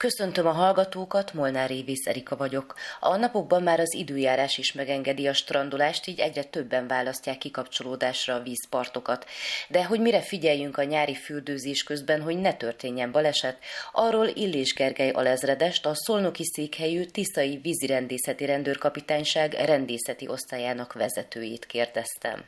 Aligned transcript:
Köszöntöm 0.00 0.46
a 0.46 0.52
hallgatókat, 0.52 1.32
Molnár 1.32 1.70
Évész 1.70 2.06
Erika 2.06 2.36
vagyok. 2.36 2.74
A 3.00 3.16
napokban 3.16 3.62
már 3.62 3.80
az 3.80 3.94
időjárás 3.94 4.58
is 4.58 4.72
megengedi 4.72 5.28
a 5.28 5.32
strandolást, 5.32 6.06
így 6.06 6.18
egyre 6.18 6.42
többen 6.42 6.86
választják 6.86 7.38
kikapcsolódásra 7.38 8.34
a 8.34 8.42
vízpartokat. 8.42 9.26
De 9.68 9.84
hogy 9.84 10.00
mire 10.00 10.20
figyeljünk 10.20 10.78
a 10.78 10.82
nyári 10.82 11.14
fürdőzés 11.14 11.82
közben, 11.82 12.22
hogy 12.22 12.36
ne 12.38 12.54
történjen 12.54 13.12
baleset, 13.12 13.58
arról 13.92 14.26
Illés 14.26 14.74
Gergely 14.74 15.10
alezredest, 15.10 15.86
a 15.86 15.94
Szolnoki 15.94 16.44
székhelyű 16.44 17.04
Tiszai 17.04 17.58
vízirendészeti 17.62 18.44
rendőrkapitányság 18.44 19.52
rendészeti 19.52 20.28
osztályának 20.28 20.92
vezetőjét 20.92 21.66
kérdeztem. 21.66 22.44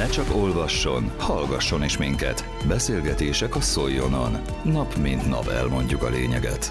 Ne 0.00 0.08
csak 0.18 0.28
olvasson, 0.42 1.02
hallgasson 1.28 1.82
is 1.90 1.96
minket. 2.04 2.38
Beszélgetések 2.74 3.52
a 3.60 3.62
Szoljonon. 3.72 4.32
Nap 4.76 4.90
mint 5.06 5.24
nap 5.34 5.46
elmondjuk 5.60 6.02
a 6.08 6.10
lényeget. 6.16 6.62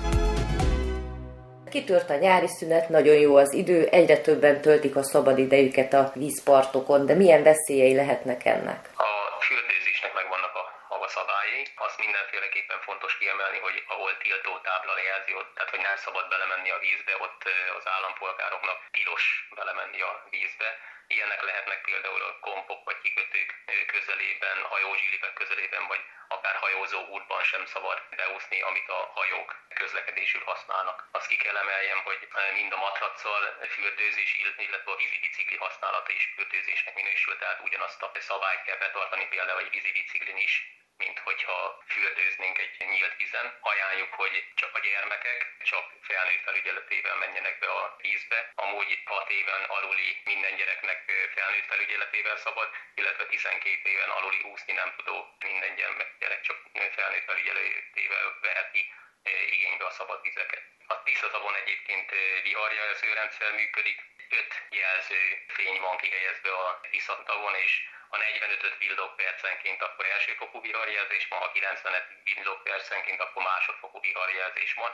Kitört 1.74 2.10
a 2.16 2.18
nyári 2.26 2.50
szünet, 2.58 2.86
nagyon 2.98 3.18
jó 3.26 3.32
az 3.44 3.52
idő, 3.62 3.80
egyre 4.00 4.18
többen 4.28 4.56
töltik 4.66 4.96
a 5.02 5.04
szabad 5.14 5.38
idejüket 5.46 5.92
a 6.02 6.04
vízpartokon, 6.22 7.02
de 7.10 7.14
milyen 7.22 7.44
veszélyei 7.50 7.96
lehetnek 8.02 8.42
ennek? 8.56 8.82
A 9.38 9.42
fürdőzésnek 9.48 10.14
megvannak 10.20 10.54
a 10.62 10.64
maga 10.94 11.08
szabályai. 11.18 11.64
Azt 11.88 11.98
mindenféleképpen 12.06 12.80
fontos 12.88 13.14
kiemelni, 13.20 13.60
hogy 13.68 13.78
ahol 13.94 14.12
tiltó 14.24 14.52
tábla 14.68 14.96
jelzi, 15.08 15.32
ott, 15.40 15.50
tehát 15.56 15.72
hogy 15.74 15.84
nem 15.90 15.98
szabad 16.06 16.26
belemenni 16.34 16.70
a 16.78 16.80
vízbe, 16.86 17.14
ott 17.26 17.42
az 17.78 17.86
állampolgároknak 17.96 18.78
tilos 18.98 19.24
belemenni 19.60 20.00
a 20.10 20.12
vízbe 20.36 20.70
Ilyenek 21.08 21.42
lehetnek 21.42 21.82
például 21.82 22.22
a 22.22 22.40
kompok 22.40 22.84
vagy 22.86 23.00
kikötők 23.02 23.64
közelében, 23.88 24.64
hajózsilipek 24.64 25.34
közelében, 25.34 25.88
vagy 25.88 26.02
akár 26.28 26.56
hajózó 26.56 27.00
útban 27.08 27.44
sem 27.44 27.66
szabad 27.66 28.02
beúszni, 28.16 28.62
amit 28.62 28.90
a 28.90 29.12
hajók 29.16 29.56
közlekedésül 29.74 30.44
használnak. 30.44 31.08
Azt 31.12 31.28
ki 31.28 31.38
kell 31.38 31.58
emeljem, 31.58 32.00
hogy 32.04 32.28
mind 32.54 32.72
a 32.74 32.78
matraccal 32.78 33.58
fürdőzés, 33.70 34.36
illetve 34.58 34.92
a 34.92 34.96
vízi 34.96 35.56
használata 35.60 36.12
is 36.12 36.34
fürdőzésnek 36.36 36.96
minősül, 36.96 37.38
tehát 37.38 37.60
ugyanazt 37.64 38.02
a 38.02 38.12
szabályt 38.20 38.64
kell 38.64 38.78
betartani 38.78 39.28
például 39.28 39.60
egy 39.60 39.70
vízi 39.70 40.06
is, 40.36 40.78
mint 40.98 41.20
hogyha 41.20 41.84
fürdőznénk 41.88 42.58
egy 42.58 42.88
nyílt 42.88 43.16
vízen. 43.18 43.58
Ajánljuk, 43.62 44.14
hogy 44.14 44.46
csak 44.56 44.76
a 44.76 44.80
gyermekek, 44.80 45.56
csak 45.64 45.86
felnőtt 46.02 46.44
felügyeletével 46.44 47.16
menjenek 47.16 47.60
be 47.60 47.70
a 47.72 47.96
vízbe. 48.02 48.52
Amúgy 48.56 49.00
6 49.06 49.30
éven 49.30 49.64
aluli 49.64 50.22
minden 50.26 50.56
gyereknek 50.56 51.12
felnőtt 51.34 51.66
felügyeletével 51.66 52.38
szabad, 52.38 52.70
illetve 52.96 53.26
12 53.26 53.90
éven 53.90 54.10
aluli 54.10 54.42
úszni 54.42 54.74
nem 54.74 54.94
tudó 54.98 55.36
minden 55.40 55.76
gyerek 56.20 56.42
csak 56.42 56.58
felnőtt 56.96 57.26
felügyeletével 57.26 58.38
veheti 58.42 58.94
igénybe 59.50 59.86
a 59.86 59.90
szabad 59.90 60.22
vizeket. 60.22 60.64
A 60.88 61.04
Tiszatavon 61.04 61.56
egyébként 61.56 62.12
viharjelző 62.44 63.14
rendszer 63.14 63.52
működik, 63.54 64.02
öt 64.30 64.64
jelző 64.70 65.46
fény 65.48 65.80
van 65.80 65.98
kihelyezve 65.98 66.54
a 66.54 66.82
Tiszatavon, 66.92 67.56
és 67.56 67.84
a 68.10 68.18
45 68.18 68.78
villog 68.78 69.16
percenként 69.16 69.82
akkor 69.82 70.06
elsőfokú 70.06 70.62
viharjelzés 70.62 71.28
van, 71.28 71.40
ha 71.40 71.52
95 71.52 72.04
villog 72.24 72.62
percenként 72.64 73.20
akkor 73.20 73.44
másodfokú 73.44 74.00
viharjelzés 74.00 74.74
van. 74.74 74.92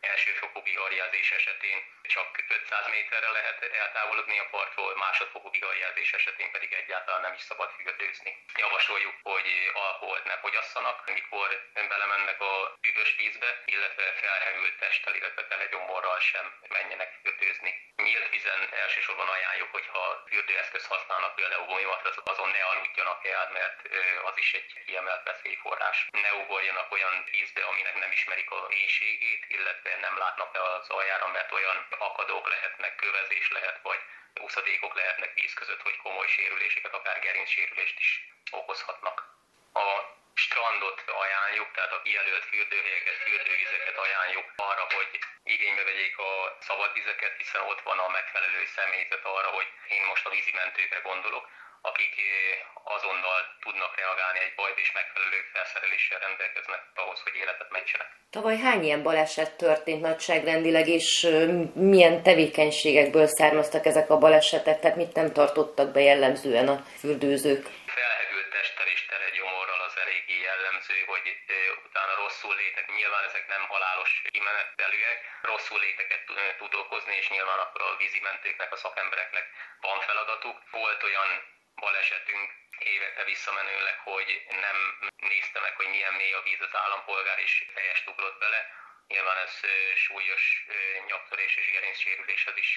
Elsőfokú 0.00 0.62
viharjelzés 0.62 1.30
esetén 1.30 1.78
csak 2.02 2.44
500 2.48 2.88
méterre 2.88 3.30
lehet 3.30 3.62
eltávolodni 3.62 4.38
a 4.38 4.48
partról, 4.50 4.96
másodfokú 4.96 5.50
viharjelzés 5.50 6.12
esetén 6.12 6.50
pedig 6.50 6.72
egyáltalán 6.72 7.20
nem 7.20 7.32
is 7.32 7.40
szabad 7.40 7.70
fürdőzni. 7.70 8.44
Javasoljuk, 8.54 9.14
hogy 9.22 9.70
alkoholt 9.74 10.24
ne 10.24 10.36
fogyasszanak, 10.38 11.12
mikor 11.12 11.48
belemennek 11.88 12.40
a 12.40 12.78
üdös 12.82 13.16
vízbe, 13.16 13.62
illetve 13.64 14.12
felhevült 14.12 14.78
testtel, 14.78 15.14
illetve 15.14 15.46
telegyomorral 15.46 16.20
sem 16.20 16.54
menjenek 16.68 17.18
fürdőzni 17.22 17.89
nyílt 18.10 18.28
vízen 18.28 18.60
elsősorban 18.82 19.28
ajánljuk, 19.28 19.70
hogyha 19.70 20.24
fürdőeszköz 20.28 20.86
használnak, 20.86 21.34
például 21.34 21.66
gumimat, 21.66 22.02
azon 22.32 22.48
ne 22.48 22.62
aludjanak 22.72 23.26
el, 23.26 23.50
mert 23.58 23.78
az 24.24 24.36
is 24.36 24.52
egy 24.52 24.84
kiemelt 24.86 25.22
veszélyforrás. 25.22 26.06
Ne 26.10 26.32
ugorjanak 26.34 26.92
olyan 26.92 27.24
vízbe, 27.30 27.62
aminek 27.64 27.94
nem 27.94 28.12
ismerik 28.12 28.50
a 28.50 28.66
éjségét, 28.70 29.44
illetve 29.48 29.96
nem 29.96 30.18
látnak 30.18 30.52
be 30.52 30.62
az 30.62 30.88
aljára, 30.88 31.26
mert 31.28 31.52
olyan 31.52 31.86
akadók 31.98 32.48
lehetnek, 32.48 32.94
kövezés 32.96 33.50
lehet, 33.50 33.78
vagy 33.82 34.00
úszadékok 34.34 34.94
lehetnek 34.94 35.34
víz 35.34 35.54
között, 35.54 35.82
hogy 35.82 35.96
komoly 35.96 36.26
sérüléseket, 36.26 36.94
akár 36.94 37.18
gerincsérülést 37.20 37.98
is 37.98 38.10
okozhatnak. 38.50 39.18
A 39.72 39.88
strandot 40.34 41.02
ajánljuk, 41.06 41.70
tehát 41.72 41.92
a 41.92 42.02
kijelölt 42.02 42.44
fürdőhelyeket, 42.44 43.14
fürdővizeket 43.14 43.96
ajánljuk 43.96 44.52
arra, 44.56 44.86
hogy 44.94 45.18
igénybe 45.88 46.22
a 46.22 46.56
szabad 46.60 46.92
vizeket, 46.92 47.32
hiszen 47.36 47.62
ott 47.70 47.82
van 47.88 47.98
a 47.98 48.08
megfelelő 48.08 48.62
személyzet 48.76 49.24
arra, 49.24 49.50
hogy 49.58 49.68
én 49.88 50.02
most 50.10 50.26
a 50.26 50.30
vízimentőkre 50.30 51.00
gondolok, 51.10 51.44
akik 51.82 52.14
eh, 52.18 52.94
azonnal 52.96 53.40
tudnak 53.60 53.96
reagálni 53.96 54.38
egy 54.38 54.54
bajt, 54.54 54.78
és 54.78 54.92
megfelelő 54.92 55.38
felszereléssel 55.52 56.18
rendelkeznek 56.18 56.80
ahhoz, 56.94 57.20
hogy 57.22 57.34
életet 57.34 57.70
mentsenek. 57.70 58.08
Tavaly 58.30 58.58
hány 58.58 58.84
ilyen 58.84 59.02
baleset 59.02 59.56
történt 59.56 60.00
nagyságrendileg, 60.00 60.86
és 60.88 61.06
milyen 61.74 62.22
tevékenységekből 62.22 63.26
származtak 63.26 63.86
ezek 63.86 64.10
a 64.10 64.18
balesetek, 64.18 64.80
tehát 64.80 64.96
mit 64.96 65.14
nem 65.14 65.32
tartottak 65.32 65.92
be 65.92 66.00
jellemzően 66.00 66.68
a 66.68 66.84
fürdőzők? 66.98 67.64
jellemző, 70.50 70.98
hogy 71.12 71.26
utána 71.86 72.14
rosszul 72.40 72.62
létek, 72.62 72.86
nyilván 72.96 73.24
ezek 73.24 73.46
nem 73.48 73.64
halálos 73.66 74.22
kimenetelőek, 74.30 75.18
rosszul 75.42 75.80
léteket 75.80 76.22
tud 76.58 76.74
okozni, 76.74 77.14
és 77.16 77.28
nyilván 77.28 77.58
akkor 77.58 77.82
a 77.82 77.96
vízimentőknek, 77.96 78.72
a 78.72 78.76
szakembereknek 78.76 79.46
van 79.80 80.00
feladatuk. 80.00 80.56
Volt 80.70 81.02
olyan 81.02 81.30
balesetünk 81.74 82.50
évekre 82.78 83.24
visszamenőleg, 83.24 83.96
hogy 83.98 84.28
nem 84.48 84.76
nézte 85.16 85.60
meg, 85.60 85.74
hogy 85.76 85.88
milyen 85.88 86.14
mély 86.14 86.32
a 86.32 86.42
víz 86.42 86.60
az 86.60 86.74
állampolgár, 86.82 87.38
és 87.38 87.64
helyest 87.74 88.08
ugrott 88.08 88.38
bele, 88.38 88.60
Nyilván 89.14 89.38
ez 89.46 89.54
súlyos 90.06 90.42
nyaktörés 91.08 91.56
és 91.60 91.66
gerincsérüléshez 91.72 92.56
is 92.56 92.70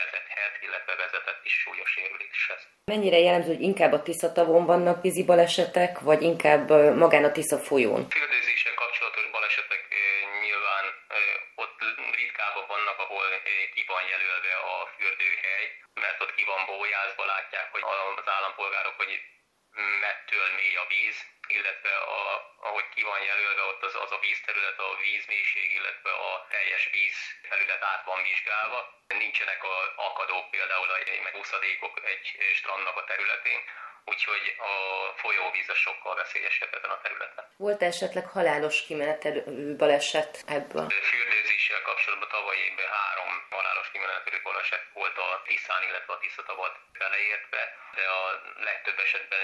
vezethet, 0.00 0.54
illetve 0.66 0.94
vezetett 0.96 1.40
is 1.44 1.54
súlyos 1.64 1.90
sérüléshez. 1.90 2.60
Mennyire 2.84 3.18
jellemző, 3.18 3.50
hogy 3.54 3.66
inkább 3.70 3.92
a 3.92 4.02
Tiszatavon 4.02 4.64
vannak 4.66 5.02
vízi 5.02 5.24
balesetek, 5.24 5.98
vagy 6.00 6.22
inkább 6.22 6.66
magán 7.04 7.24
a 7.24 7.32
Tisza 7.32 7.58
folyón? 7.58 8.02
Fürdőzéssel 8.10 8.74
kapcsolatos 8.74 9.26
balesetek 9.30 9.82
nyilván 10.44 10.84
ott 11.54 11.78
ritkában 12.20 12.66
vannak, 12.66 12.98
ahol 13.04 13.28
ki 13.74 13.84
van 13.92 14.04
jelölve 14.12 14.54
a 14.74 14.76
fürdőhely, 14.96 15.64
mert 15.94 16.20
bójázva, 16.72 17.24
látják, 17.24 17.68
hogy 17.74 17.82
az 18.16 18.28
állampolgárok, 18.36 18.96
hogy 18.96 19.12
mettől 20.04 20.46
mély 20.58 20.76
a 20.76 20.86
víz, 20.86 21.18
illetve 21.46 21.92
a, 22.18 22.20
ahogy 22.68 22.88
ki 22.94 23.02
van 23.02 23.22
jelölve 23.22 23.62
ott 23.62 23.82
az, 23.82 23.94
az 24.04 24.12
a 24.12 24.18
vízterület, 24.18 24.78
a 24.78 24.96
vízmélység, 24.96 25.68
illetve 25.78 26.12
a 26.28 26.31
teljes 26.48 26.88
vízfelület 26.92 27.82
át 27.82 28.04
van 28.04 28.22
vizsgálva. 28.22 29.00
Nincsenek 29.06 29.64
a 29.64 29.92
akadók 29.96 30.50
például, 30.50 30.86
meg 31.22 31.34
úszadékok 31.36 32.00
egy 32.04 32.26
strandnak 32.54 32.96
a 32.96 33.04
területén, 33.04 33.60
úgyhogy 34.04 34.54
a 34.58 34.72
folyóvíz 35.16 35.68
a 35.68 35.74
sokkal 35.74 36.14
veszélyesebb 36.14 36.74
ezen 36.74 36.90
a 36.90 37.00
területen. 37.00 37.44
Volt 37.56 37.82
esetleg 37.82 38.26
halálos 38.26 38.84
kimenetelő 38.86 39.42
baleset 39.76 40.42
ebből? 40.46 40.86
Fürdőzéssel 40.88 41.82
kapcsolatban 41.82 42.28
tavaly 42.28 42.56
évben 42.56 42.88
három 42.88 43.46
halálos 43.50 43.90
kimenetelő 43.90 44.40
baleset 44.42 44.84
volt 44.92 45.18
a 45.18 45.42
Tiszán, 45.46 45.82
illetve 45.82 46.12
a 46.12 46.18
Tiszatavat 46.18 46.74
beleértve, 46.98 47.62
de 47.94 48.04
a 48.08 48.42
legtöbb 48.68 48.98
esetben, 48.98 49.40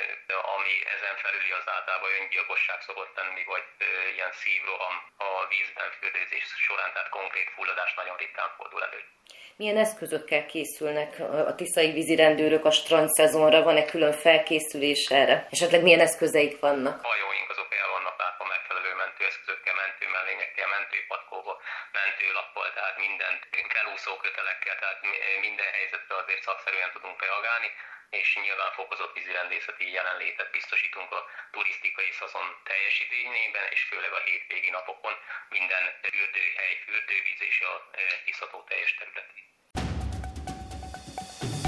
ami 0.57 0.87
ezen 0.97 1.17
felüli 1.17 1.51
az 1.51 1.69
általában 1.69 2.11
öngyilkosság 2.21 2.81
szokott 2.81 3.17
lenni, 3.17 3.45
vagy 3.45 3.65
ilyen 4.15 4.33
szívroham 4.33 4.97
a 5.17 5.47
vízben 5.47 5.91
fürdőzés 5.91 6.45
során, 6.67 6.88
tehát 6.93 7.09
konkrét 7.09 7.49
fulladás 7.55 7.95
nagyon 7.95 8.17
ritkán 8.17 8.51
fordul 8.57 8.83
elő. 8.89 9.01
Milyen 9.61 9.77
eszközökkel 9.77 10.47
készülnek 10.47 11.11
a 11.51 11.55
tiszai 11.55 11.91
vízirendőrök 11.93 12.65
a 12.65 12.71
strand 12.71 13.09
szezonra? 13.09 13.63
Van-e 13.63 13.85
külön 13.85 14.13
felkészülés 14.13 15.03
erre? 15.21 15.47
Esetleg 15.51 15.83
milyen 15.83 16.07
eszközeik 16.09 16.61
vannak? 16.61 16.97
Hajóink 17.05 17.51
azok 17.55 17.71
el 17.83 17.89
vannak 17.97 18.17
látva 18.23 18.45
megfelelő 18.55 18.91
mentőeszközökkel, 19.05 19.75
mentőmellényekkel, 19.85 20.69
mentőpatkóval, 20.77 21.57
mentőlappal, 21.99 22.67
tehát 22.75 22.97
felúszó 23.89 24.13
kötelekkel, 24.27 24.77
tehát 24.83 25.01
minden 25.47 25.71
helyzetre 25.79 26.15
azért 26.23 26.43
szakszerűen 26.49 26.91
tudunk 26.97 27.19
reagálni 27.27 27.71
és 28.21 28.29
nyilván 28.45 28.73
fokozott 28.79 29.15
vízirendészeti 29.19 29.87
jelenlétet 29.99 30.51
biztosítunk 30.59 31.11
a 31.19 31.21
turisztikai 31.55 32.11
szezon 32.21 32.47
teljes 32.69 32.97
idényében, 33.07 33.67
és 33.75 33.81
főleg 33.91 34.13
a 34.19 34.25
hétvégi 34.29 34.71
napokon 34.79 35.15
minden 35.57 35.85
fürdőhely, 36.03 36.75
fürdővíz 36.85 37.41
és 37.51 37.59
a 37.71 37.73
Tiszató 38.25 38.59
teljes 38.71 38.93
területén. 38.99 39.47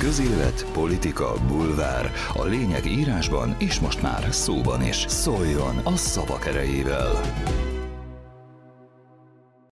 Közélet, 0.06 0.58
politika, 0.80 1.28
bulvár. 1.50 2.04
A 2.42 2.44
lényeg 2.54 2.84
írásban 2.98 3.48
és 3.68 3.74
most 3.86 4.00
már 4.06 4.22
szóban 4.44 4.80
is. 4.92 4.98
Szóljon 5.24 5.76
a 5.92 5.96
szavak 6.12 6.44
erejével! 6.52 7.12